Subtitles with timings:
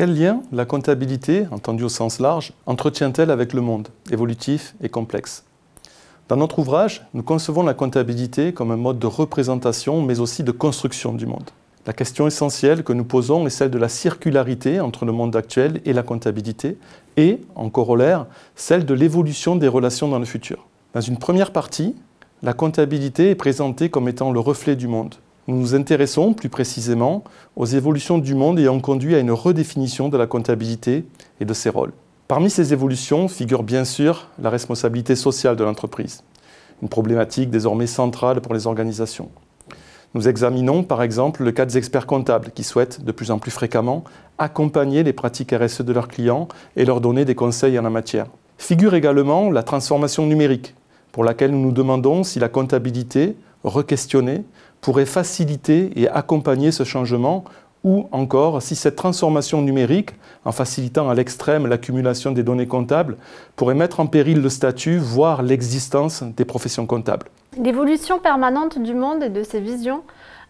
[0.00, 5.44] Quel lien la comptabilité, entendue au sens large, entretient-elle avec le monde, évolutif et complexe?
[6.28, 10.52] Dans notre ouvrage, nous concevons la comptabilité comme un mode de représentation, mais aussi de
[10.52, 11.50] construction du monde.
[11.84, 15.82] La question essentielle que nous posons est celle de la circularité entre le monde actuel
[15.84, 16.78] et la comptabilité,
[17.18, 18.24] et, en corollaire,
[18.56, 20.66] celle de l'évolution des relations dans le futur.
[20.94, 21.94] Dans une première partie,
[22.42, 25.16] la comptabilité est présentée comme étant le reflet du monde.
[25.48, 27.24] Nous nous intéressons plus précisément
[27.56, 31.04] aux évolutions du monde ayant conduit à une redéfinition de la comptabilité
[31.40, 31.92] et de ses rôles.
[32.28, 36.22] Parmi ces évolutions figure bien sûr la responsabilité sociale de l'entreprise,
[36.82, 39.30] une problématique désormais centrale pour les organisations.
[40.14, 43.50] Nous examinons par exemple le cas des experts comptables qui souhaitent de plus en plus
[43.50, 44.04] fréquemment
[44.38, 48.26] accompagner les pratiques RSE de leurs clients et leur donner des conseils en la matière.
[48.58, 50.74] Figure également la transformation numérique,
[51.12, 54.44] pour laquelle nous nous demandons si la comptabilité, requestionnée,
[54.80, 57.44] pourrait faciliter et accompagner ce changement
[57.82, 60.10] ou encore si cette transformation numérique,
[60.44, 63.16] en facilitant à l'extrême l'accumulation des données comptables,
[63.56, 67.26] pourrait mettre en péril le statut, voire l'existence des professions comptables.
[67.56, 70.02] L'évolution permanente du monde et de ses visions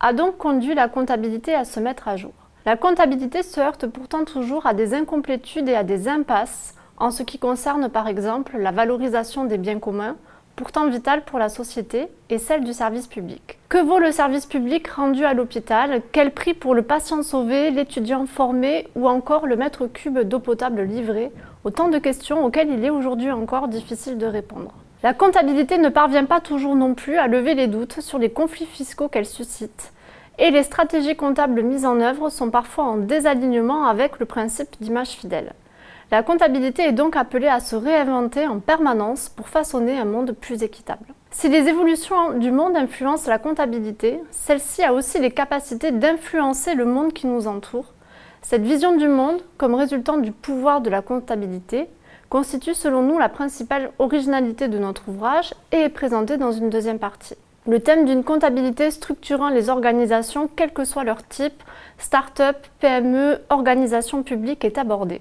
[0.00, 2.32] a donc conduit la comptabilité à se mettre à jour.
[2.64, 7.22] La comptabilité se heurte pourtant toujours à des incomplétudes et à des impasses en ce
[7.22, 10.16] qui concerne par exemple la valorisation des biens communs,
[10.56, 13.58] pourtant vitale pour la société, et celle du service public.
[13.68, 16.02] Que vaut le service public rendu à l'hôpital?
[16.12, 20.82] Quel prix pour le patient sauvé, l'étudiant formé ou encore le mètre cube d'eau potable
[20.82, 21.30] livré?
[21.64, 24.72] Autant de questions auxquelles il est aujourd'hui encore difficile de répondre.
[25.02, 28.66] La comptabilité ne parvient pas toujours non plus à lever les doutes sur les conflits
[28.66, 29.92] fiscaux qu'elle suscite,
[30.38, 35.10] et les stratégies comptables mises en œuvre sont parfois en désalignement avec le principe d'image
[35.10, 35.52] fidèle.
[36.12, 40.62] La comptabilité est donc appelée à se réinventer en permanence pour façonner un monde plus
[40.62, 41.06] équitable.
[41.32, 46.84] Si les évolutions du monde influencent la comptabilité, celle-ci a aussi les capacités d'influencer le
[46.84, 47.92] monde qui nous entoure.
[48.40, 51.88] Cette vision du monde, comme résultant du pouvoir de la comptabilité,
[52.28, 57.00] constitue selon nous la principale originalité de notre ouvrage et est présentée dans une deuxième
[57.00, 57.34] partie.
[57.66, 61.64] Le thème d'une comptabilité structurant les organisations, quel que soit leur type,
[61.98, 65.20] start-up, PME, organisation publique, est abordé.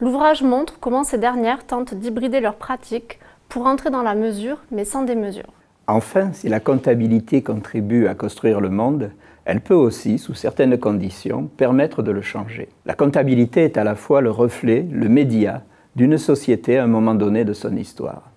[0.00, 4.84] L'ouvrage montre comment ces dernières tentent d'hybrider leurs pratiques pour entrer dans la mesure, mais
[4.84, 5.52] sans démesure.
[5.88, 9.10] Enfin, si la comptabilité contribue à construire le monde,
[9.44, 12.68] elle peut aussi, sous certaines conditions, permettre de le changer.
[12.86, 15.62] La comptabilité est à la fois le reflet, le média
[15.96, 18.30] d'une société à un moment donné de son histoire.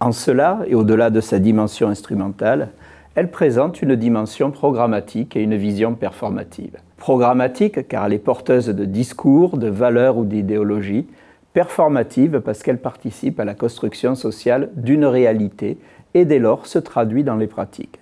[0.00, 2.70] En cela, et au-delà de sa dimension instrumentale,
[3.14, 6.76] elle présente une dimension programmatique et une vision performative.
[6.96, 11.06] Programmatique car elle est porteuse de discours, de valeurs ou d'idéologies,
[11.52, 15.78] performative parce qu'elle participe à la construction sociale d'une réalité
[16.14, 17.98] et dès lors se traduit dans les pratiques.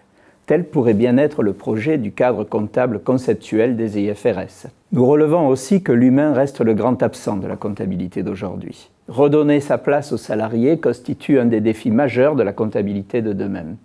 [0.47, 4.67] Tel pourrait bien être le projet du cadre comptable conceptuel des IFRS.
[4.91, 8.91] Nous relevons aussi que l'humain reste le grand absent de la comptabilité d'aujourd'hui.
[9.09, 13.77] Redonner sa place aux salariés constitue un des défis majeurs de la comptabilité de demain.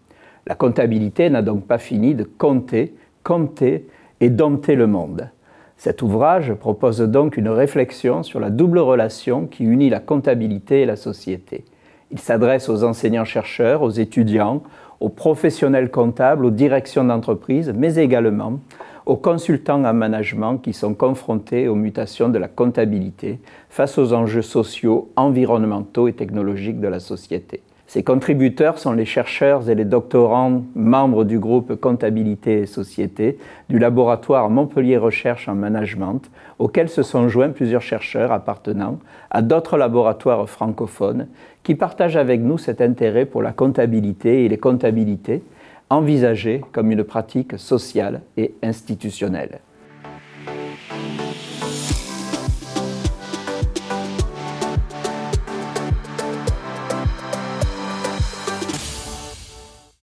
[0.47, 3.85] La comptabilité n'a donc pas fini de compter, compter
[4.21, 5.29] et dompter le monde.
[5.77, 10.85] Cet ouvrage propose donc une réflexion sur la double relation qui unit la comptabilité et
[10.85, 11.65] la société.
[12.09, 14.63] Il s'adresse aux enseignants-chercheurs, aux étudiants,
[14.99, 18.59] aux professionnels comptables, aux directions d'entreprise, mais également
[19.05, 23.39] aux consultants en management qui sont confrontés aux mutations de la comptabilité
[23.69, 27.61] face aux enjeux sociaux, environnementaux et technologiques de la société.
[27.87, 33.37] Ces contributeurs sont les chercheurs et les doctorants membres du groupe Comptabilité et Société
[33.69, 38.99] du laboratoire Montpellier Recherche en Management, auquel se sont joints plusieurs chercheurs appartenant
[39.31, 41.27] à d'autres laboratoires francophones
[41.63, 45.41] qui partagent avec nous cet intérêt pour la comptabilité et les comptabilités
[45.89, 49.59] envisagées comme une pratique sociale et institutionnelle.